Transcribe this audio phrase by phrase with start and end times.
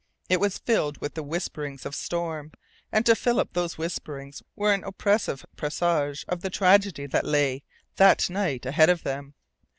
[0.29, 2.53] It was filled with the whisperings of storm,
[2.91, 7.61] and to Philip those whisperings were an oppressive presage of the tragedy that lay
[7.97, 9.35] that night ahead of them.